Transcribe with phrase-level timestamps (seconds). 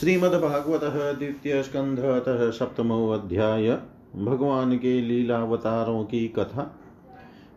[0.00, 3.78] श्रीमद्भागवत द्वितीय स्कंध अतः सप्तमो अध्याय
[4.16, 6.76] भगवान के लीलावतारों की कथा।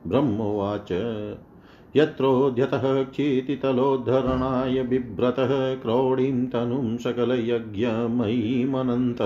[0.08, 0.92] ब्रह्मोवाच।
[1.96, 9.22] यत्रोद्यतः क्षितितलोद्धरणाय बिभ्रतः क्रौडीं तनुं सकलयज्ञमयीमनन्त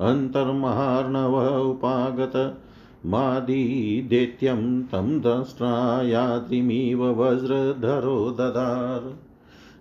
[0.00, 2.62] अन्तर्महार्णव उपागत
[3.06, 9.27] मादिदेत्यं तं दंष्ट्रायात्रिमिव वज्रधरो ददार।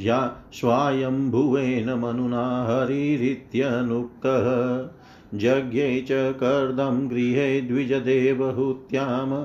[0.00, 4.88] या स्वायम्भुवेन मनुना हरिरित्यनुक्तः।
[5.34, 9.44] यज्ञे च कर्दं गृहे द्विजदेवहूत्यां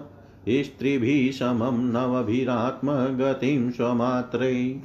[0.64, 4.76] स्त्रीभिः समं नवभिरात्मगतिं स्वमात्रै।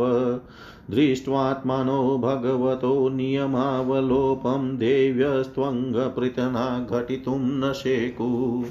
[0.90, 8.64] दृष्ट्वात्मनो भगवतो नियमावलोपं देव्यस्त्वङ्गपृतना घटितुं न शेकु।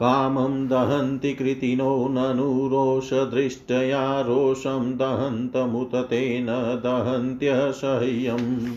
[0.00, 8.76] कामं दहन्ति कृतिनो ननु रोषदृष्ट्या रोषं दहन्तमुत तेन दहन्त्यसह्यम्।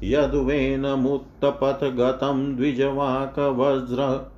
[0.03, 4.31] यदुवेनमुत्तपथगतं द्विजवाकवज्र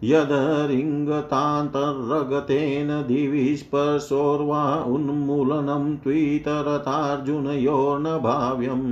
[0.04, 4.62] यदरिङ्गतान्तर्गतेन दिवि स्पर्शोर्वा
[4.94, 8.88] उन्मूलनं त्वितरथार्जुनयोर्न भाव्यम्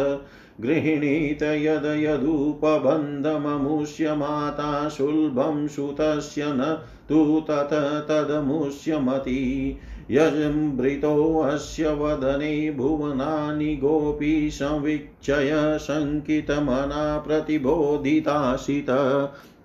[0.61, 9.77] गृह्णीत यद यदुपबन्धममुष्य माता सुलभं सुतस्य न तु तत तदमुष्यमति।
[10.11, 18.85] यजम्भृतोऽस्य वदने भुवनानि गोपी संवीक्षय शङ्कितमना प्रतिबोधिताशित।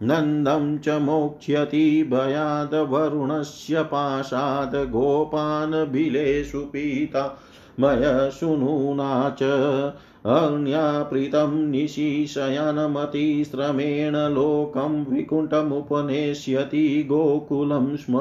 [0.02, 7.38] नन्दं च मोक्ष्यति भयाद्वरुणस्य पाशाद् गोपान् बिलेषु पीता
[7.80, 9.92] मयशुनूना च।
[10.26, 18.18] अज्ञापृतं निशिशयनमतिश्रमेण लोकं विकुण्ठमुपनेष्यति गोकुलं स्म।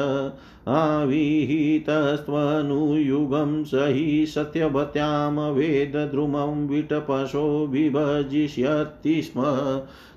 [0.68, 9.42] आविहितस्त्वनुयुगं स हि सत्यवत्यां वेदद्रुमं विटपशो विभजिष्यति स्म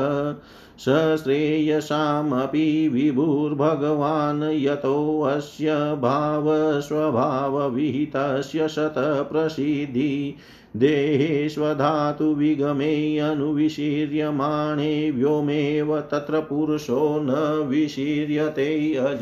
[0.79, 10.35] सश्रेयसामपि विभुर्भगवान् यतोऽस्य भावस्वभावविहितस्य शतप्रसिद्धि।
[10.75, 19.19] देहेष्वधातुविगमे अनुविशीर्यमाणे व्योमेव तत्र पुरुषो न विशीर्यते अज।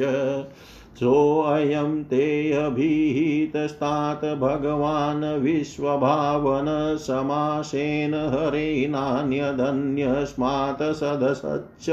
[1.00, 11.90] सोऽयं ते अभिहितस्तात् भगवान् विश्वभावन समासेन हरे नान्यदन्यस्मात् सदसच्च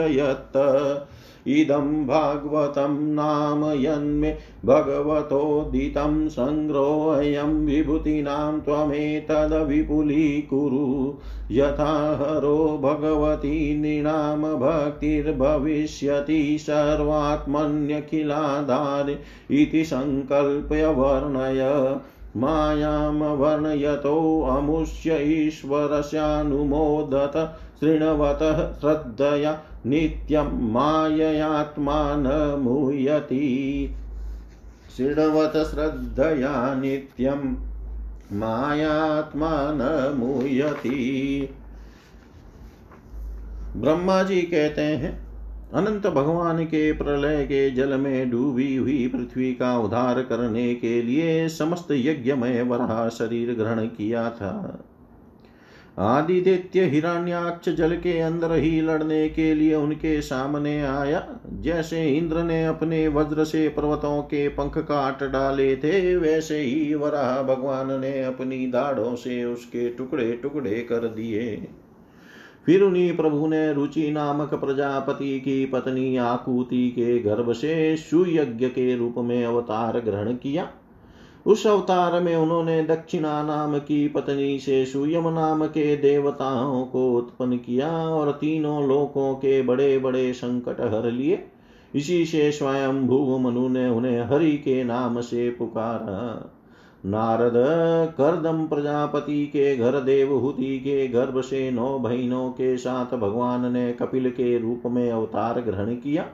[1.47, 11.15] इदं भागवतं नाम यन्मे भगवतोदितं सङ्ग्रोऽयं विभूतीनां त्वमेतद्विपुलीकुरु।
[11.51, 19.19] यथा हरो भगवती नृणाम भक्तिर्भविष्यति सर्वात्मन्यखिलाधार
[19.51, 21.97] इति सङ्कल्प्य वर्णय।
[22.37, 32.29] मायां वर्णयतोऽमुष्य ईश्वरस्यानुमोदत। शृण्वतः श्रद्धया नित्यं माययात्मा न
[32.61, 33.47] मुह्यति
[34.97, 37.57] शृण्वत श्रद्धया नित्यं
[38.39, 41.49] मायात्मा न मुह्यति
[43.77, 45.13] ब्रह्मा जी कहते हैं,
[45.73, 51.49] अनंत भगवान के प्रलय के जल में डूबी हुई पृथ्वी का उद्धार करने के लिए
[51.49, 54.85] समस्त यज्ञमय वराह शरीर ग्रहण किया था।
[55.99, 62.65] आदित्य हिरण्याक्ष जल के अंदर ही लड़ने के लिए उनके सामने आया। जैसे इंद्र ने
[62.67, 68.67] अपने वज्र से पर्वतों के पंख काट डाले थे, वैसे ही वराह भगवान ने अपनी
[68.67, 71.69] दाढ़ों से उसके टुकड़े टुकड़े कर दिए।
[72.67, 78.97] फिर उन्हीं प्रभु ने रुचि नामक प्रजापति की पत्नी आकुति के गर्भ से सुयज्ञ के
[78.97, 80.71] रूप में अवतार ग्रहण किया।
[81.47, 87.57] उस अवतार में उन्होंने दक्षिणा नाम की पत्नी से सुयम नाम के देवताओं को उत्पन्न
[87.57, 91.45] किया और तीनों लोकों के बड़े बड़े संकट हर लिए।
[91.95, 96.53] इसी से स्वयं भू मनु ने उन्हें हरि के नाम से पुकारा।
[97.07, 97.53] नारद,
[98.19, 104.31] करदम प्रजापति के घर देवहूति के गर्भ से नौ बहनों के साथ भगवान ने कपिल
[104.31, 106.27] के रूप में अवतार ग्रहण किया।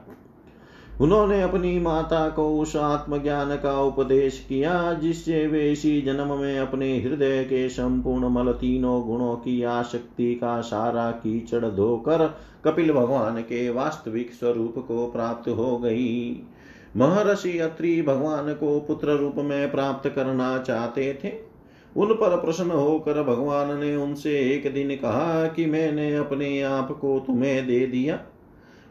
[1.01, 7.01] उन्होंने अपनी माता को उस आत्मज्ञान का उपदेश किया, जिससे वे इसी जन्म में अपने
[7.01, 13.71] हृदय के संपूर्ण मल तीनों गुणों की आसक्ति का सारा कीचड़ धोकर कपिल भगवान के
[13.71, 16.43] वास्तविक स्वरूप को प्राप्त हो गई।
[16.97, 21.33] महर्षि अत्रि भगवान को पुत्र रूप में प्राप्त करना चाहते थे।
[21.97, 27.19] उन पर प्रसन्न होकर भगवान ने उनसे एक दिन कहा कि मैंने अपने आप को
[27.27, 28.19] तुम्हें दे दिया।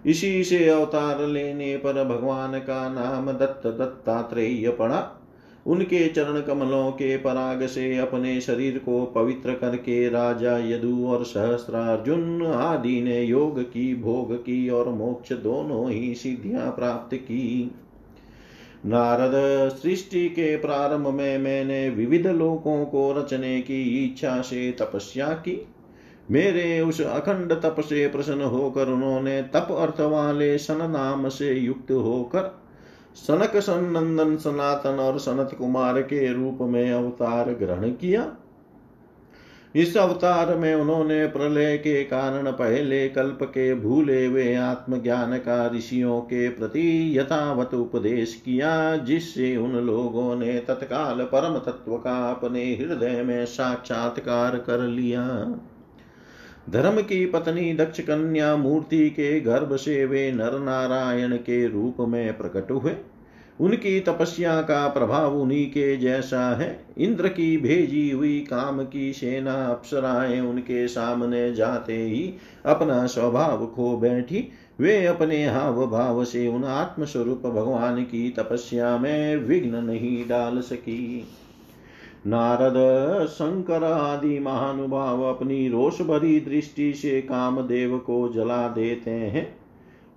[0.05, 5.23] इसी से अवतार लेने पर भगवान का नाम दत्त दत्तात्रेय पड़ा
[5.67, 12.45] उनके चरण कमलों के पराग से अपने शरीर को पवित्र करके राजा, यदु और सहस्रार्जुन
[12.45, 17.71] आदि ने योग की, भोग की और मोक्ष दोनों ही सिद्धियाँ प्राप्त की।
[18.85, 19.31] नारद,
[19.69, 25.67] सृष्टि के प्रारंभ में मैंने विविध लोकों को रचने की इच्छा से तपस्या की।
[26.31, 31.91] मेरे उस अखंड तप से प्रसन्न होकर उन्होंने तप अर्थ वाले सन नाम से युक्त
[31.91, 32.57] होकर
[33.15, 38.31] सनक सनंदन सनातन और सनत कुमार के रूप में अवतार ग्रहण किया।
[39.75, 46.19] इस अवतार में उन्होंने प्रलय के कारण पहले कल्प के भूले हुए आत्मज्ञान का ऋषियों
[46.21, 53.23] के प्रति यथावत उपदेश किया, जिससे उन लोगों ने तत्काल परम तत्व का अपने हृदय
[53.23, 55.23] में साक्षात्कार कर लिया।
[56.69, 62.37] धर्म की पत्नी दक्ष कन्या मूर्ति के गर्भ से वे नर नारायण के रूप में
[62.37, 62.95] प्रकट हुए।
[63.59, 69.65] उनकी तपस्या का प्रभाव उन्हीं के जैसा है। इंद्र की भेजी हुई काम की सेना
[69.65, 72.33] अप्सराएँ उनके सामने जाते ही
[72.65, 79.35] अपना स्वभाव खो बैठी। वे अपने हाव भाव से उन आत्मस्वरूप भगवान की तपस्या में
[79.37, 81.27] विघ्न नहीं डाल सकी।
[82.25, 89.57] नारद शंकर आदि महानुभाव अपनी रोष भरी दृष्टि से कामदेव को जला देते हैं।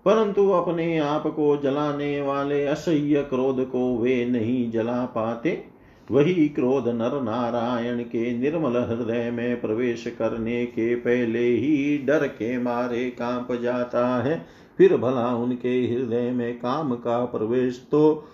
[0.04, 5.64] परंतु अपने आप को जलाने वाले असह्य क्रोध को वे नहीं जला पाते।
[6.10, 12.58] वही क्रोध नर नारायण के निर्मल हृदय में प्रवेश करने के पहले ही डर के
[12.58, 14.46] मारे काँप जाता है।
[14.78, 18.24] फिर भला उनके हृदय में काम का प्रवेश तो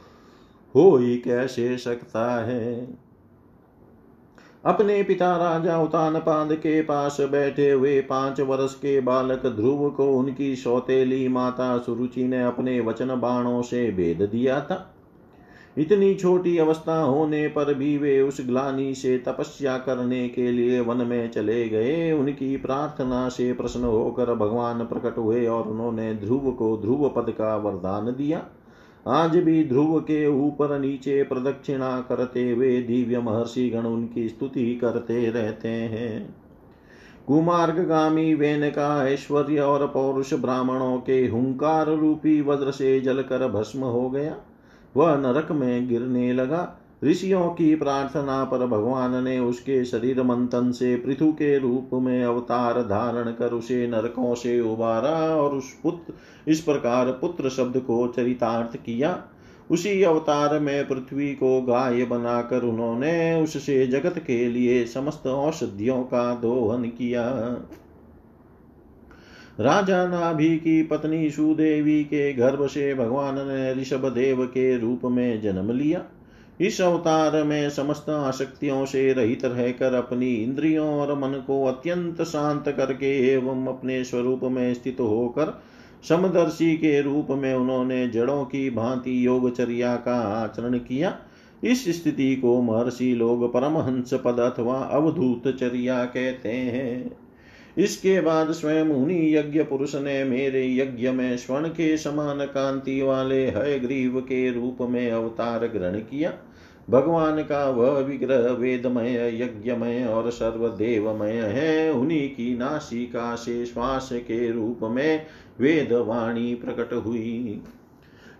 [0.74, 3.06] हो ही कैसे सकता है?
[4.66, 10.57] अपने पिता राजा उतानपाद के पास बैठे हुए पाँच वर्ष के बालक ध्रुव को उनकी
[10.57, 14.92] सौतेली माता सुरुचि ने अपने वचन बाणों से भेद दिया था।
[15.79, 20.96] इतनी छोटी अवस्था होने पर भी वे उस ग्लानी से तपस्या करने के लिए वन
[20.96, 26.76] में चले गए। उनकी प्रार्थना से प्रसन्न होकर भगवान प्रकट हुए और उन्होंने ध्रुव को
[26.76, 28.44] ध्रुव पद का वरदान दिया।
[29.09, 35.31] आज भी ध्रुव के ऊपर नीचे प्रदक्षिणा करते हुए दिव्य महर्षि गण उनकी स्तुति करते
[35.31, 36.35] रहते हैं।
[37.27, 44.11] कुमार्गामी वेन का ऐश्वर्य और पौरुष ब्राह्मणों के हुंकार रूपी वज्र से जलकर भस्म हो
[44.11, 44.37] गया।
[44.97, 50.96] वह नरक में गिरने लगा। ऋषियों की प्रार्थना पर भगवान ने उसके शरीर मंथन से
[50.96, 56.12] पृथु के रूप में अवतार धारण कर उसे नरकों से उबारा और उस पुत्र,
[56.48, 59.24] इस प्रकार पुत्र शब्द को चरितार्थ किया।
[59.70, 66.35] उसी अवतार में पृथ्वी को गाय बनाकर उन्होंने उससे जगत के लिए समस्त औषधियों का
[66.35, 67.24] दोहन किया।
[69.61, 75.42] राजा नाभि की पत्नी सुदेवी के गर्भ से भगवान ने ऋषभ देव के रूप में
[75.42, 76.04] जन्म लिया।
[76.61, 82.69] इस अवतार में समस्त आसक्तियों से रहित रहकर अपनी इंद्रियों और मन को अत्यंत शांत
[82.69, 85.62] करके एवं अपने स्वरूप में स्थित होकर
[86.09, 91.19] समदर्शी के रूप में उन्होंने जड़ों की भांति योगचर्या का आचरण किया।
[91.64, 97.16] इस स्थिति को महर्षि लोग परमहंस पद अथवा अवधूत चर्या कहते हैं।
[97.79, 103.47] इसके बाद स्वयं उन्हीं यज्ञ पुरुष ने मेरे यज्ञ में स्वर्ण के समान कांति वाले
[103.47, 106.33] हय ग्रीव के रूप में अवतार ग्रहण किया।
[106.90, 114.53] भगवान का वह विग्रह वेदमय, यज्ञमय और सर्वदेवमय है। उन्हीं की नासिका से श्वास के
[114.53, 115.27] रूप में
[115.61, 117.62] वेद वाणी प्रकट हुई।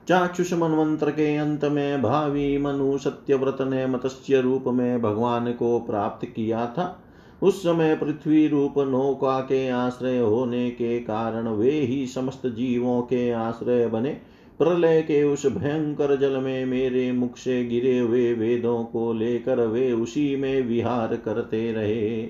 [0.09, 6.27] चाक्षुष मनवंत्र के अंत में भावी मनु सत्यव्रत ने मत्स्य रूप में भगवान को प्राप्त
[6.27, 7.03] किया था।
[7.43, 13.31] उस समय पृथ्वी रूप नौका के आश्रय होने के कारण वे ही समस्त जीवों के
[13.31, 19.13] आश्रय बने। प्रलय के उस भयंकर जल में मेरे मुख से गिरे हुए वेदों को
[19.13, 22.29] लेकर वे उसी में विहार करते रहे।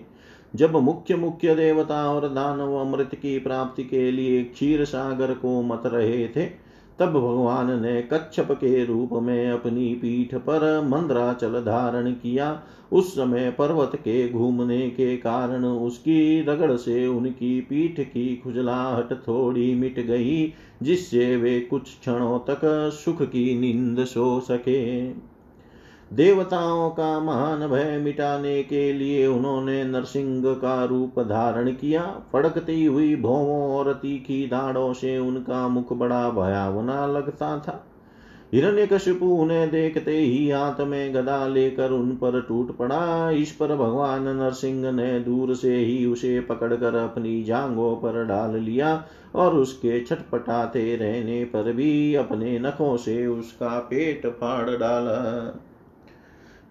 [0.54, 5.82] जब मुख्य मुख्य देवता और दानव अमृत की प्राप्ति के लिए क्षीर सागर को मत
[5.86, 6.65] रहे थे
[7.00, 13.50] तब भगवान ने कच्छप के रूप में अपनी पीठ पर मंद्राचल धारण किया। उस समय
[13.50, 20.52] पर्वत के घूमने के कारण उसकी रगड़ से उनकी पीठ की खुजलाहट थोड़ी मिट गई,
[20.82, 22.61] जिससे वे कुछ क्षणों तक
[23.04, 25.11] सुख की नींद सो सके।
[26.12, 33.16] देवताओं का महान भय मिटाने के लिए उन्होंने नरसिंह का रूप धारण किया। फड़कती हुई
[33.16, 37.87] भौवों और तीखी दाढ़ों से उनका मुख बड़ा भयावना लगता था।
[38.55, 43.77] हिरण्य हिरण्यकशिपु उन्हें देखते ही हाथ में गदा लेकर उन पर टूट पड़ा। इस पर
[43.77, 50.01] भगवान नरसिंह ने दूर से ही उसे पकड़कर अपनी जांगों पर डाल लिया और उसके
[50.01, 55.61] छटपटाते रहने पर भी अपने नखों से उसका पेट फाड़ डाला।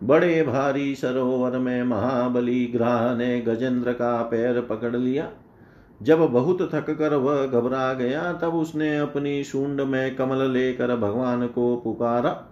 [0.04, 5.30] बड़े भारी सरोवर में महाबली ग्राह ने गजेंद्र का पैर पकड़ लिया।
[6.04, 11.48] जब बहुत थक कर वह घबरा गया, तब उसने अपनी सूंड में कमल लेकर भगवान
[11.48, 12.52] को पुकारा।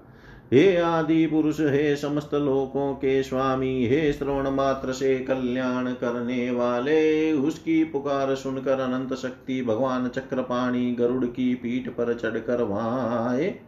[0.53, 7.33] हे आदि पुरुष, हे समस्त लोकों के स्वामी, हे श्रवण मात्र से कल्याण करने वाले,
[7.33, 13.59] उसकी पुकार सुनकर अनंत शक्ति भगवान चक्रपाणी गरुड़ की पीठ पर चढ़कर वहाँ आए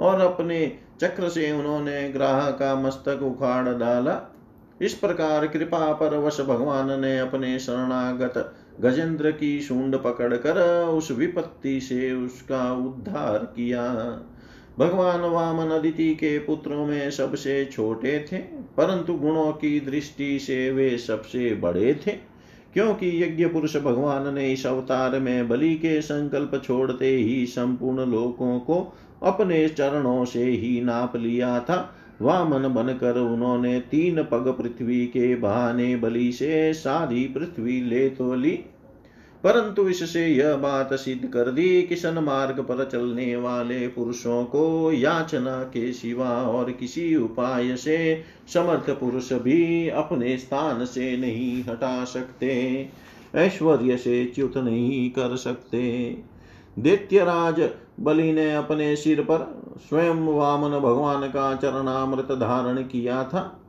[0.00, 4.20] और अपने चक्र से उन्होंने ग्राह का मस्तक उखाड़ डाला।
[4.82, 11.80] इस प्रकार कृपा पर वश भगवान ने अपने शरणागत गजेंद्र की सूंड पकड़कर उस विपत्ति
[11.80, 13.82] से उसका उद्धार किया।
[14.78, 18.38] भगवान वामन अदिति के पुत्रों में सबसे छोटे थे,
[18.76, 22.12] परंतु गुणों की दृष्टि से वे सबसे बड़े थे,
[22.74, 28.58] क्योंकि यज्ञ पुरुष भगवान ने इस अवतार में बलि के संकल्प छोड़ते ही संपूर्ण लोकों
[28.60, 28.80] को
[29.24, 35.96] अपने चरणों से ही नाप लिया था। वामन बनकर उन्होंने तीन पग पृथ्वी के बहाने
[35.96, 38.58] बलि से सारी पृथ्वी ले तो ली।
[39.44, 44.92] परंतु इससे यह बात सिद्ध कर दी कि सन मार्ग पर चलने वाले पुरुषों को
[44.92, 48.22] याचना के सिवा और किसी उपाय से
[48.54, 52.88] समर्थ पुरुष भी अपने स्थान से नहीं हटा सकते,
[53.34, 56.16] ऐश्वर्य से च्युत नहीं कर सकते।
[56.78, 57.60] दैत्यराज
[58.00, 63.60] बलि ने अपने सिर पर स्वयं वामन भगवान का चरणामृत धारण किया था।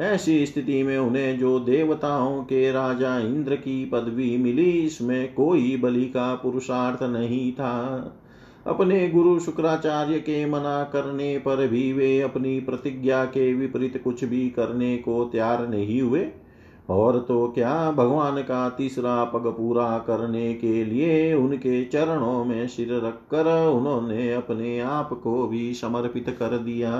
[0.00, 6.04] ऐसी स्थिति में उन्हें जो देवताओं के राजा इंद्र की पदवी मिली, इसमें कोई बलि
[6.04, 7.72] का पुरुषार्थ नहीं था।
[8.66, 14.50] अपने गुरु शुक्राचार्य के मना करने पर भी वे अपनी प्रतिज्ञा के विपरीत कुछ भी
[14.50, 16.28] करने को तैयार नहीं हुए।
[16.90, 22.94] और तो क्या भगवान का तीसरा पग पूरा करने के लिए उनके चरणों में सिर
[23.04, 26.92] रखकर उन्होंने अपने आप को भी समर्पित कर दिया।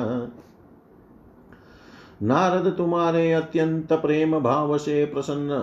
[2.22, 5.58] नारद, तुम्हारे अत्यंत प्रेम भाव से प्रसन्न,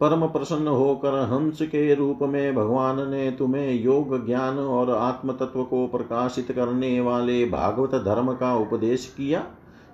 [0.00, 5.62] परम प्रसन्न होकर हंस के रूप में भगवान ने तुम्हें योग ज्ञान और आत्म तत्व
[5.62, 9.44] को प्रकाशित करने वाले भागवत धर्म का उपदेश किया।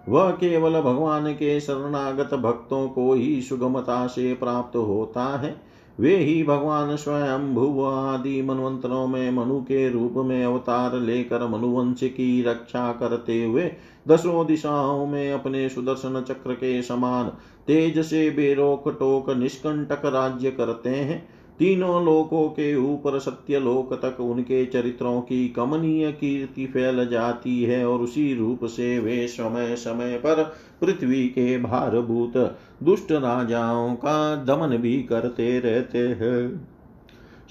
[0.09, 6.43] वह केवल भगवान के शरणागत भक्तों को ही सुगमता से प्राप्त होता है। वे ही
[6.43, 12.93] भगवान स्वयं भुव आदि मनवंतरों में मनु के रूप में अवतार लेकर मनुवंश की रक्षा
[12.93, 13.71] करते हुए
[14.09, 17.29] दसों दिशाओं में अपने सुदर्शन चक्र के समान
[17.67, 24.21] तेज से बेरोक टोक निष्कंटक राज्य करते हैं। तीनों लोकों के ऊपर सत्य लोक तक
[24.21, 30.17] उनके चरित्रों की कमनीय कीर्ति फैल जाती है और उसी रूप से वे समय समय
[30.17, 36.69] पर पृथ्वी के भारभूत दुष्ट राजाओं का दमन भी करते रहते हैं।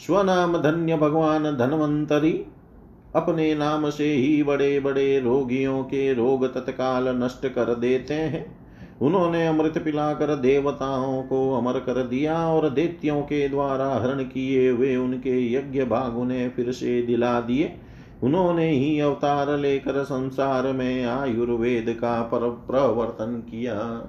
[0.06, 2.46] स्वनाम धन्य भगवान धनवंतरी,
[3.16, 8.61] अपने नाम से ही बड़े बड़े रोगियों के रोग तत्काल नष्ट कर देते हैं।
[9.02, 14.96] उन्होंने अमृत पिलाकर देवताओं को अमर कर दिया और दैत्यों के द्वारा हरण किए हुए
[14.96, 17.72] उनके यज्ञ भाग उन्हें फिर से दिला दिए।
[18.24, 24.02] उन्होंने ही अवतार लेकर संसार में आयुर्वेद का पर प्रवर्तन किया।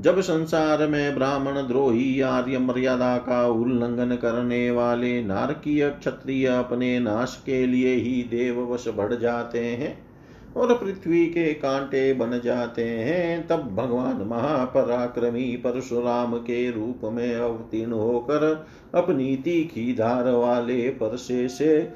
[0.00, 7.42] जब संसार में ब्राह्मण द्रोही आर्य मर्यादा का उल्लंघन करने वाले नारकीय क्षत्रिय अपने नाश
[7.46, 10.09] के लिए ही देववश बढ़ जाते हैं
[10.56, 17.92] और पृथ्वी के कांटे बन जाते हैं, तब भगवान महापराक्रमी परशुराम के रूप में अवतीर्ण
[17.92, 21.92] होकर अपनी तीखी धार वाले परसे से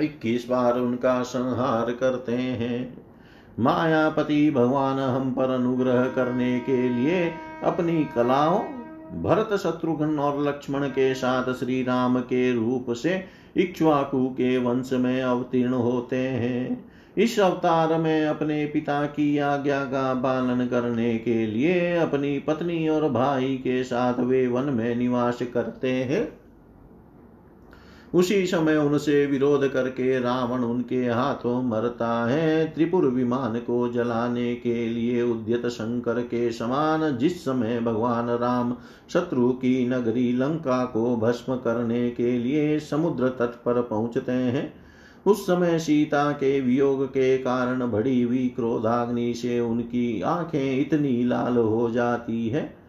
[0.00, 3.04] इक्कीस बार उनका संहार करते हैं।
[3.58, 7.32] मायापति भगवान हम पर अनुग्रह करने के लिए
[7.64, 8.60] अपनी कलाओं,
[9.22, 13.24] भरत शत्रुघ्न और लक्ष्मण के साथ श्री राम के रूप से
[13.56, 16.89] इक्ष्वाकु के वंश में अवतीर्ण होते हैं।
[17.20, 23.10] इस अवतार में अपने पिता की आज्ञा का पालन करने के लिए अपनी पत्नी और
[23.10, 26.40] भाई के साथ वे वन में निवास करते हैं।
[28.14, 34.86] उसी समय उनसे विरोध करके रावण उनके हाथों मरता है। त्रिपुर विमान को जलाने के
[34.86, 38.76] लिए उद्यत शंकर के समान जिस समय भगवान राम
[39.12, 44.79] शत्रु की नगरी लंका को भस्म करने के लिए समुद्र तट पर पहुँचते हैं
[45.26, 51.56] उस समय सीता के वियोग के कारण बढ़ी हुई क्रोधाग्नि से उनकी आँखें इतनी लाल
[51.56, 52.80] हो जाती है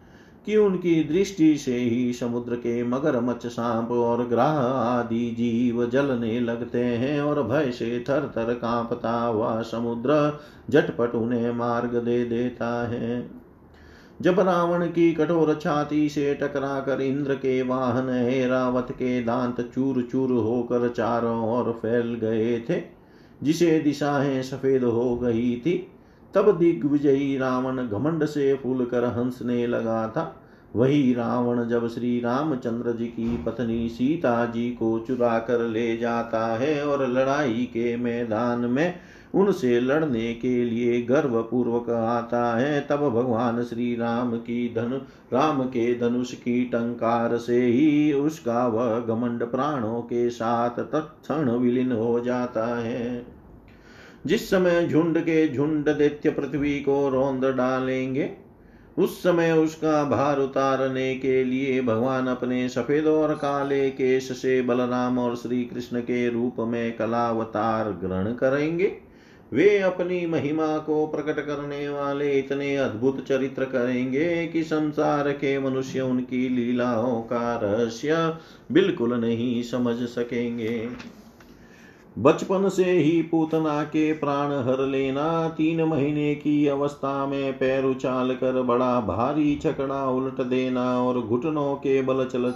[0.46, 6.40] कि उनकी दृष्टि से ही समुद्र के मगर मच्छ सांप और ग्राह आदि जीव जलने
[6.40, 10.40] लगते हैं और भय से थर थर कांपता हुआ समुद्र
[10.70, 13.41] झटपट उन्हें मार्ग दे देता है।
[14.22, 20.02] जब रावण की कठोर छाती से टकरा कर इंद्र के वाहन हेरावत के दांत चूर
[20.02, 22.82] चूर होकर चारों ओर फैल गए थे,
[23.42, 25.88] जिसे दिशाएँ सफ़ेद हो गई थी,
[26.34, 30.38] तब दिग्विजयी रावण घमंड से फूल कर हंसने लगा था।
[30.76, 36.46] वही रावण जब श्री रामचंद्र जी की पत्नी सीता जी को चुरा कर ले जाता
[36.56, 38.94] है और लड़ाई के मैदान में
[39.34, 44.96] उनसे लड़ने के लिए गर्व पूर्वक आता है। तब भगवान श्री राम की धनु,
[45.32, 51.92] राम के धनुष की टंकार से ही उसका वह घमंड प्राणों के साथ तत्ण विलीन
[51.92, 53.26] हो जाता है।
[54.26, 58.30] जिस समय झुंड के झुंड दैत्य पृथ्वी को रौंद डालेंगे,
[58.98, 65.18] उस समय उसका भार उतारने के लिए भगवान अपने सफ़ेद और काले केश से बलराम
[65.18, 69.11] और श्री कृष्ण के रूप में कलावतार ग्रहण करेंगे।
[69.52, 76.00] वे अपनी महिमा को प्रकट करने वाले इतने अद्भुत चरित्र करेंगे कि संसार के मनुष्य
[76.00, 78.36] उनकी लीलाओं का रहस्य
[78.72, 80.88] बिल्कुल नहीं समझ सकेंगे।
[82.18, 88.34] बचपन से ही पूतना के प्राण हर लेना, तीन महीने की अवस्था में पैर उछाल
[88.34, 92.52] कर बड़ा भारी छकड़ा उलट देना और घुटनों के बल चल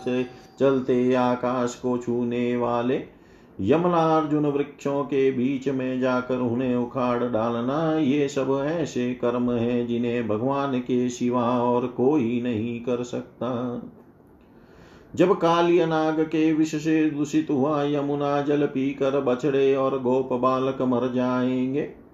[0.60, 3.15] चलते आकाश को छूने वाले
[3.60, 10.28] यमलार्जुन वृक्षों के बीच में जाकर उन्हें उखाड़ डालना, ये सब ऐसे कर्म हैं जिन्हें
[10.28, 13.82] भगवान के शिवा और कोई नहीं कर सकता।
[15.14, 20.82] जब काली नाग के विष से दूषित हुआ, यमुना जल पीकर बछड़े और गोप बालक
[20.82, 22.05] मर जाएँगे।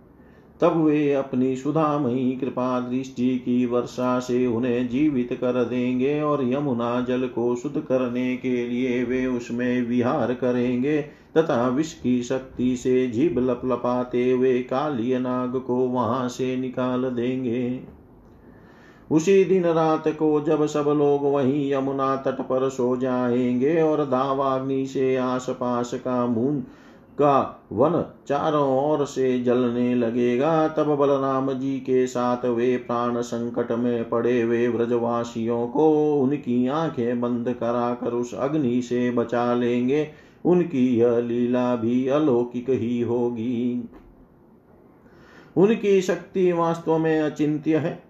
[0.63, 7.01] तब वे अपनी सुधामयी कृपा दृष्टि की वर्षा से उन्हें जीवित कर देंगे और यमुना
[7.01, 11.03] जल को शुद्ध करने के लिए वे उसमें विहार करेंगे
[11.37, 17.81] तथा विष की शक्ति से जीभ लपलपाते हुए कालिय नाग को वहाँ से निकाल देंगे।
[19.11, 24.87] उसी दिन रात को जब सब लोग वहीं यमुना तट पर सो जाएँगे और दावाग्नि
[24.87, 26.65] से आस पास का मून
[27.13, 33.73] का वन चारों ओर से जलने लगेगा, तब बलराम जी के साथ वे प्राण संकट
[33.73, 40.09] में पड़े हुए व्रजवासियों को उनकी आँखें बंद कराकर उस अग्नि से बचा लेंगे।
[40.45, 43.89] उनकी यह लीला भी अलौकिक ही होगी।
[45.57, 48.03] उनकी शक्ति वास्तव में अचिंत्य है।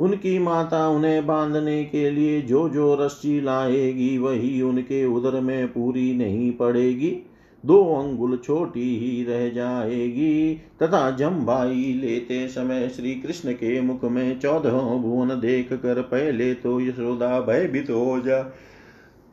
[0.00, 6.14] उनकी माता उन्हें बांधने के लिए जो जो रस्सी लाएगी, वही उनके उदर में पूरी
[6.14, 7.22] नहीं पड़ेगी।
[7.66, 14.38] दो अंगुल छोटी ही रह जाएगी। तथा जम्बाई लेते समय श्री कृष्ण के मुख में
[14.40, 18.38] चौदह भुवन देख कर पहले तो यशोदा भयभीत हो जा।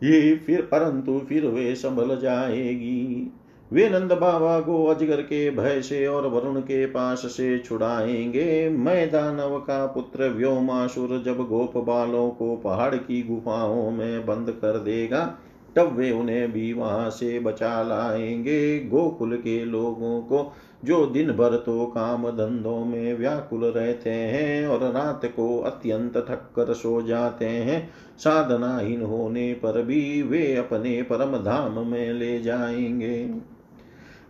[0.04, 3.32] ये फिर परंतु फिर वे संभल जाएगी।
[3.72, 9.12] वे नंद बाबा को अजगर के भय से और वरुण के पास से छुड़ाएँगे। मैं
[9.12, 15.38] दानव का पुत्र व्योमासुर जब गोप बालों को पहाड़ की गुफाओं में बंद कर देगा
[15.78, 20.54] तब वे उन्हें भी वहाँ से बचा लाएँगे। गोकुल के लोगों को
[20.86, 26.50] जो दिन भर तो काम धंधों में व्याकुल रहते हैं और रात को अत्यंत थक
[26.56, 33.57] कर सो जाते हैं, साधनाहीन होने पर भी वे अपने परम धाम में ले जाएँगे।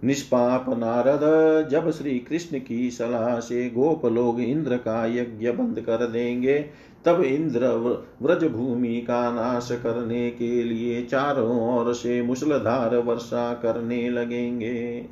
[0.04, 1.22] निष्पाप नारद,
[1.70, 6.66] जब श्री कृष्ण की सलाह से गोप लोग इंद्र का यज्ञ बंद कर देंगे,
[7.06, 7.68] तब इंद्र
[8.22, 15.06] व्रज भूमि का नाश करने के लिए चारों ओर से मुसलधार वर्षा करने लगेंगे।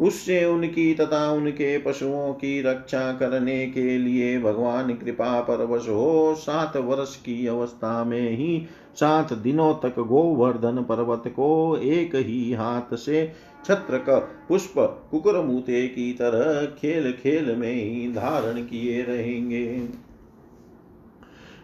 [0.00, 6.76] उससे उनकी तथा उनके पशुओं की रक्षा करने के लिए भगवान कृपा परवश हो, सात
[6.76, 13.32] वर्ष की अवस्था में ही सात दिनों तक गोवर्धन पर्वत को एक ही हाथ से
[13.64, 14.74] छत्र का पुष्प
[15.10, 19.88] कुकुरमूते की तरह खेल खेल में ही धारण किए रहेंगे।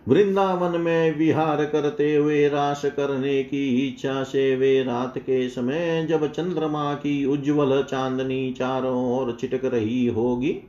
[0.08, 6.32] वृंदावन में विहार करते हुए रास करने की इच्छा से वे रात के समय जब
[6.32, 10.60] चंद्रमा की उज्जवल चांदनी चारों ओर छिटक रही होगी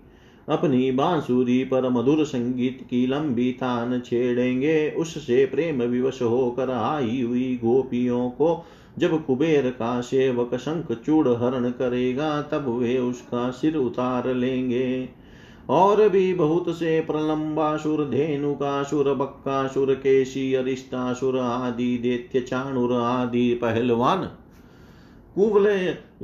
[0.49, 7.59] अपनी बांसुरी पर मधुर संगीत की लंबी तान छेड़ेंगे। उससे प्रेम विवश होकर आई हुई
[7.63, 8.65] गोपियों को।
[8.99, 15.09] जब कुबेर का सेवक शंख चूड़ हरण करेगा, तब वे उसका सिर उतार लेंगे।
[15.69, 24.29] और भी बहुत से प्रलंबासुर, धेनुकासुर, बक्कासुर केशी अरिष्टासुर आदि, देत्य, चाणुर आदि पहलवान
[25.35, 25.77] कुवले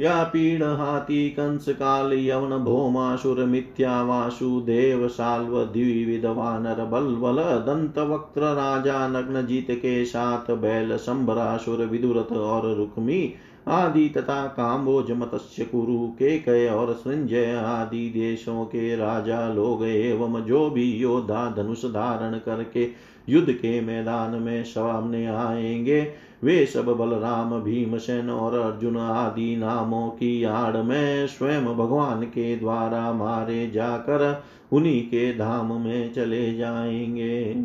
[0.04, 7.98] या पीड़ हाथी कंस काल यवन भौमासुर मिथ्या वासुदेव साल्व द्विविध वानर बल बल दंत
[8.00, 13.34] वक्त्र राजा नग्न जीत के साथ बैल संभरासुर विदुरथ और रुक्मी
[13.68, 20.42] आदि तथा काम्बोज मत्स्य कुरु के कय और संजय आदि देशों के राजा लोग एवं
[20.42, 22.88] जो भी योद्धा धनुष धारण करके
[23.30, 30.44] युद्ध के मैदान में सामने आएँगे। वे सब बलराम, भीमसेन और अर्जुन आदि नामों की
[30.44, 37.56] आड़ में स्वयं भगवान के द्वारा मारे जाकर उन्हीं के धाम में चले जाएँगे।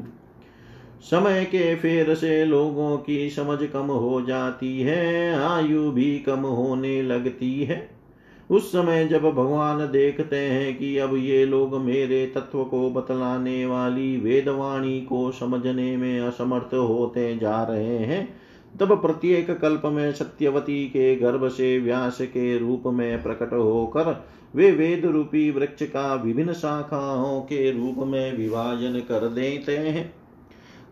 [1.02, 7.02] समय के फेर से लोगों की समझ कम हो जाती है, आयु भी कम होने
[7.02, 7.90] लगती है।
[8.50, 14.16] उस समय जब भगवान देखते हैं कि अब ये लोग मेरे तत्व को बतलाने वाली
[14.16, 18.43] वेदवाणी को समझने में असमर्थ होते जा रहे हैं
[18.80, 24.70] तब प्रत्येक कल्प में सत्यवती के गर्भ से व्यास के रूप में प्रकट होकर वे
[24.70, 30.14] वेद रूपी वृक्ष का विभिन्न शाखाओं के रूप में विभाजन कर देते हैं।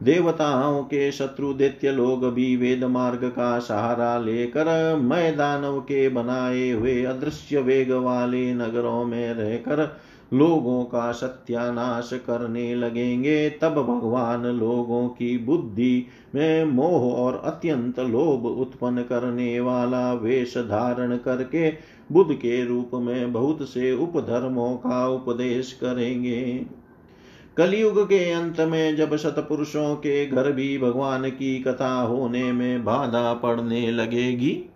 [0.03, 6.71] देवताओं के शत्रु दैत्य लोग भी वेद मार्ग का सहारा लेकर मैं दानव के बनाए
[6.71, 10.01] हुए अदृश्य वेग वाले नगरों में रहकर
[10.33, 18.47] लोगों का सत्यानाश करने लगेंगे। तब भगवान लोगों की बुद्धि में मोह और अत्यंत लोभ
[18.47, 21.71] उत्पन्न करने वाला वेश धारण करके
[22.13, 26.67] बुद्ध के रूप में बहुत से उपधर्मों का उपदेश करेंगे।
[27.57, 33.35] कलयुग के अंत में जब सतपुरुषों के घर भी भगवान की कथा होने में बाधा
[33.35, 34.69] पड़ने लगेगी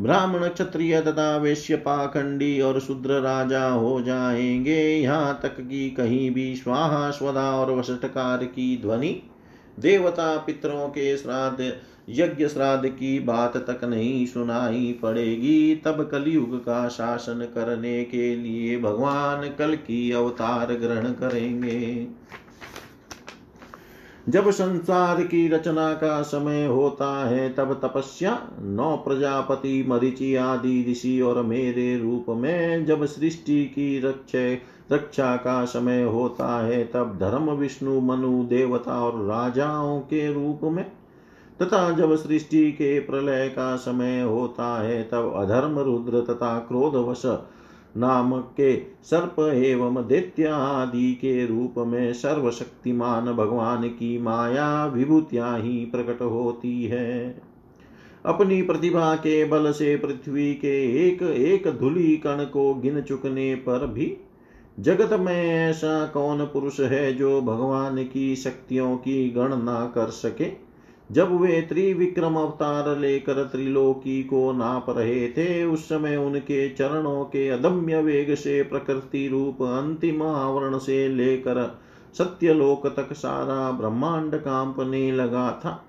[0.00, 6.56] ब्राह्मण क्षत्रिय तथा वैश्य पाखंडी और शूद्र राजा हो जाएँगे। यहाँ तक कि कहीं भी
[6.56, 9.22] स्वाहा, स्वदा और वसटकार की ध्वनि
[9.80, 11.72] देवता पितरों के श्राद्ध,
[12.08, 18.78] यज्ञ श्राद्ध की बात तक नहीं सुनाई पड़ेगी। तब कलयुग का शासन करने के लिए
[18.78, 22.06] भगवान कल की अवतार ग्रहण करेंगे।
[24.30, 31.20] जब संसार की रचना का समय होता है, तब तपस्या नौ प्रजापति मरिचि आदि, ऋषि
[31.20, 37.50] और मेरे रूप में जब सृष्टि की रक्षा रक्षा का समय होता है, तब धर्म,
[37.50, 40.92] विष्णु, मनु, देवता और राजाओं के रूप में,
[41.62, 47.22] तथा जब सृष्टि के प्रलय का समय होता है, तब अधर्म, रुद्र तथा क्रोधवश
[47.96, 55.84] नामक के सर्प एवं दैत्य आदि के रूप में सर्वशक्तिमान भगवान की माया विभूतियाँ ही
[55.84, 57.42] प्रकट होती है।
[58.26, 63.86] अपनी प्रतिभा के बल से पृथ्वी के एक एक धुली कण को गिन चुकने पर
[63.86, 64.16] भी
[64.80, 70.69] जगत में ऐसा कौन पुरुष है जो भगवान की शक्तियों की गणना कर सके?
[71.10, 77.48] जब वे त्रिविक्रम अवतार लेकर त्रिलोकी को नाप रहे थे, उस समय उनके चरणों के
[77.48, 81.80] अदम्य वेग से प्रकृति रूप अंतिम आवरण से लेकर
[82.18, 85.86] सत्यलोक तक सारा ब्रह्मांड कांपने लगा था।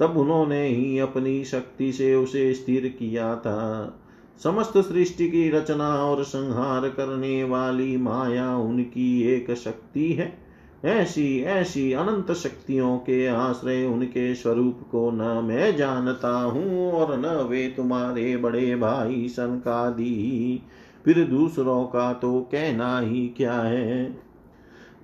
[0.00, 3.94] तब उन्होंने ही अपनी शक्ति से उसे स्थिर किया था।
[4.42, 10.47] समस्त सृष्टि की रचना और संहार करने वाली माया उनकी एक शक्ति है।
[10.84, 17.26] ऐसी ऐसी अनंत शक्तियों के आश्रय उनके स्वरूप को न मैं जानता हूँ और न
[17.26, 20.62] वे तुम्हारे बड़े भाई सनकादि
[21.04, 24.18] फिर दूसरों का तो कहना ही क्या है?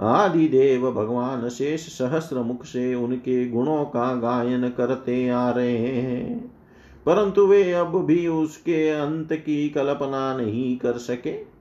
[0.00, 6.54] आदि देव भगवान शेष सहस्र मुख से उनके गुणों का गायन करते आ रहे हैं।
[7.06, 11.53] परंतु वे अब भी उसके अंत की कल्पना नहीं कर सके।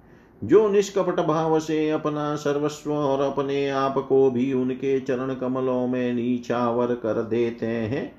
[0.44, 6.14] जो निष्कपट भाव से अपना सर्वस्व और अपने आप को भी उनके चरण कमलों में
[6.14, 8.16] नीचावर कर देते हैं,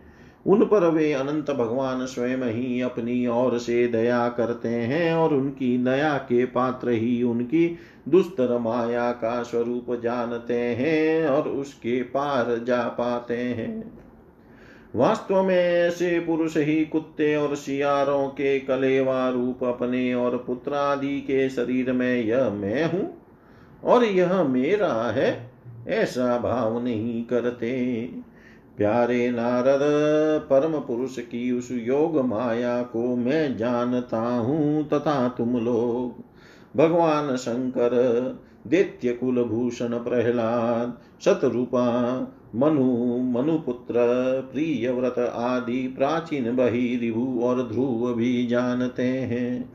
[0.46, 5.76] उन पर वे अनंत भगवान स्वयं ही अपनी ओर से दया करते हैं और उनकी
[5.78, 7.76] दया के पात्र ही उनकी
[8.08, 14.03] दुस्तर माया का स्वरूप जानते हैं और उसके पार जा पाते हैं।
[14.94, 21.48] वास्तव में ऐसे पुरुष ही कुत्ते और शियारों के कलेवा रूप अपने और पुत्रादि के
[21.48, 23.10] शरीर में यह मैं हूँ
[23.84, 25.50] और यह मेरा है,
[25.88, 28.10] ऐसा भाव नहीं करते।
[28.76, 29.80] प्यारे नारद,
[30.50, 36.24] परम पुरुष की उस योग माया को मैं जानता हूँ तथा तुम लोग,
[36.76, 37.90] भगवान शंकर,
[38.66, 41.86] दैत्य कुलभूषण प्रहलाद, शतरूपा
[42.54, 43.94] मनु, मनुपुत्र,
[44.52, 49.74] प्रियव्रत आदि प्राचीन बहिरिभु और ध्रुव भी जानते हैं।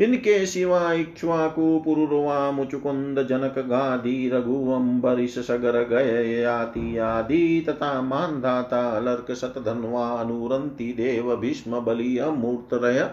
[0.00, 8.88] इनके सिवा इक्ष्वाकु, पुरुर्वा, मुचुकुंद, जनक, गादी रघु अम्बरीश सगर गय, याति आदि तथा मानधाता
[8.90, 13.10] अलर्क शतधन्वा अनुरंति, देव, भीष्म, बलि अमूर्तरय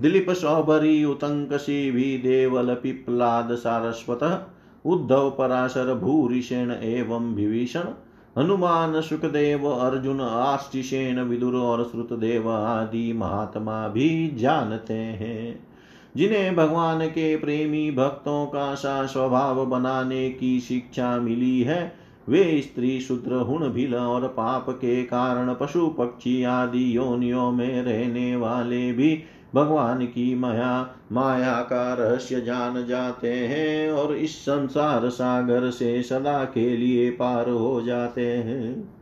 [0.00, 4.50] दिलीप सौभरी उतंकसी भी, देवल, पिप्लाद, सारस्वत
[4.84, 7.84] उद्धव पराशर भूरिषेण एवं विभीषण,
[8.38, 15.66] हनुमान सुखदेव, अर्जुन आष्टिशेन विदुर और श्रुतदेव आदि महात्मा भी जानते हैं।
[16.16, 21.96] जिन्हें भगवान के प्रेमी भक्तों का सा स्वभाव बनाने की शिक्षा मिली है,
[22.28, 28.36] वे स्त्री, शूद्र, हुण, भिल और पाप के कारण पशु पक्षी आदि योनियों में रहने
[28.36, 29.22] वाले भी
[29.54, 36.44] भगवान की माया माया का रहस्य जान जाते हैं और इस संसार सागर से सदा
[36.44, 38.94] के लिए पार हो जाते हैं।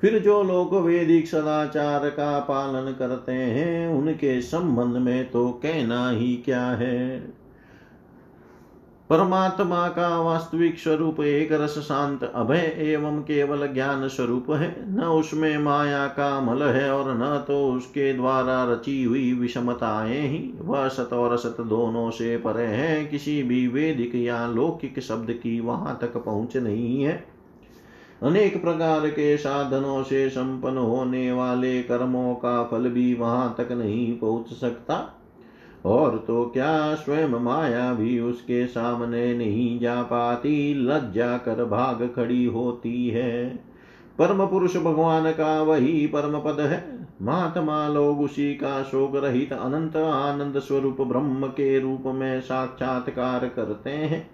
[0.00, 6.36] फिर जो लोग वैदिक सदाचार का पालन करते हैं, उनके संबंध में तो कहना ही
[6.36, 7.37] क्या है?
[9.10, 15.58] परमात्मा का वास्तविक स्वरूप एक रस शांत अभय एवं केवल ज्ञान स्वरूप है। न उसमें
[15.58, 21.12] माया का मल है और न तो उसके द्वारा रची हुई विषमताएँ ही। वह सत
[21.12, 26.16] और सत दोनों से परे है। किसी भी वेदिक या लौकिक शब्द की वहाँ तक
[26.16, 27.24] पहुँच नहीं है।
[28.22, 34.18] अनेक प्रकार के साधनों से संपन्न होने वाले कर्मों का फल भी वहाँ तक नहीं
[34.18, 35.17] पहुँच सकता।
[35.88, 40.74] और तो क्या स्वयं माया भी उसके सामने नहीं जा पाती?
[40.74, 43.56] लज्जा कर भाग खड़ी होती है।
[44.18, 49.96] परम पुरुष भगवान का वही परम पद है। महात्मा लोग उसी का शोक रहित अनंत
[49.96, 54.30] आनंद स्वरूप ब्रह्म के रूप में साक्षात्कार करते हैं।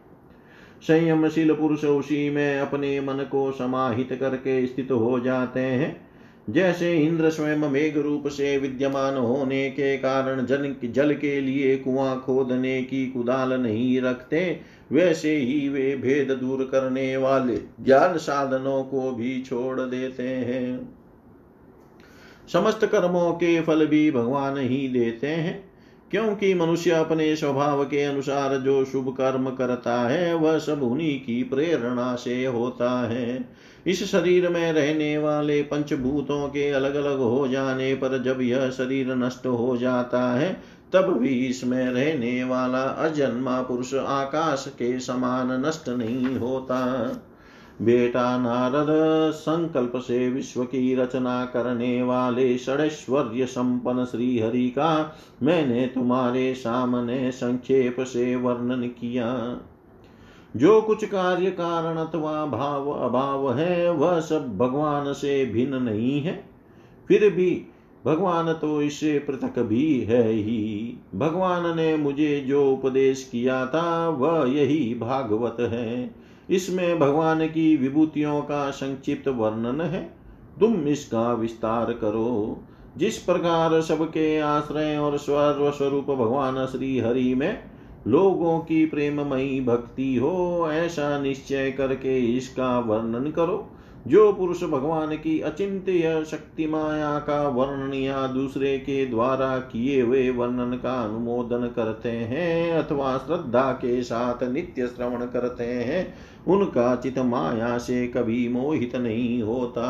[0.82, 6.13] संयमशील पुरुष उसी में अपने मन को समाहित करके स्थित हो जाते हैं।
[6.50, 12.22] जैसे इंद्र स्वयं मेघ रूप से विद्यमान होने के कारण जल जल के लिए कुआँ
[12.26, 14.60] खोदने की कुदाल नहीं रखते,
[14.92, 20.88] वैसे ही वे भेद दूर करने वाले ज्ञान साधनों को भी छोड़ देते हैं।
[22.52, 25.70] समस्त कर्मों के फल भी भगवान ही देते हैं,
[26.10, 31.42] क्योंकि मनुष्य अपने स्वभाव के अनुसार जो शुभ कर्म करता है, वह सब उन्हीं की
[31.42, 33.48] प्रेरणा से होता है।
[33.86, 39.14] इस शरीर में रहने वाले पंचभूतों के अलग अलग हो जाने पर जब यह शरीर
[39.14, 40.56] नष्ट हो जाता है,
[40.92, 46.80] तब भी इसमें रहने वाला अजन्मा पुरुष आकाश के समान नष्ट नहीं होता।
[47.82, 48.86] बेटा नारद,
[49.32, 57.30] संकल्प से विश्व की रचना करने वाले षडैश्वर्य संपन्न श्री हरि का मैंने तुम्हारे सामने
[57.30, 59.60] संक्षेप से वर्णन किया।
[60.56, 66.44] जो कुछ कार्य कारण अथवा भाव अभाव है, वह सब भगवान से भिन्न नहीं है।
[67.08, 67.66] फिर भी
[68.06, 74.50] भगवान तो इससे पृथक भी है ही। भगवान ने मुझे जो उपदेश किया था, वह
[74.50, 76.14] यही भागवत है।
[76.50, 80.16] इसमें भगवान की विभूतियों का संक्षिप्त वर्णन है।
[80.60, 82.58] तुम इसका विस्तार करो।
[82.96, 87.73] जिस प्रकार सबके आश्रय और स्वर्व स्वरूप भगवान श्री हरि में
[88.06, 93.70] लोगों की प्रेममयी भक्ति हो, ऐसा निश्चय करके इसका वर्णन करो।
[94.06, 100.30] जो पुरुष भगवान की अचिंत्य शक्ति माया का वर्णन या दूसरे के द्वारा किए हुए
[100.30, 106.14] वर्णन का अनुमोदन करते हैं अथवा श्रद्धा के साथ नित्य श्रवण करते हैं,
[106.46, 109.86] उनका चित माया से कभी मोहित नहीं होता।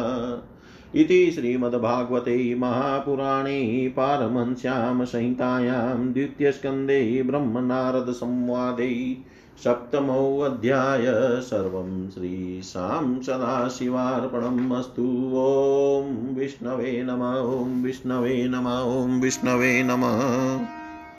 [0.97, 9.17] इति श्रीमद्भागवते महापुराणे पारमंस्यां संहितायां द्वितीयस्कन्दे ब्रह्मनारदसंवादे
[9.65, 11.05] सप्तमोऽध्याय
[11.41, 17.23] सर्वं श्रीशां सदाशिवार्पणम् अस्तु। ॐ विष्णवे नम,
[17.61, 20.84] ॐ विष्णवे नम, ॐ विष्णवे नमः।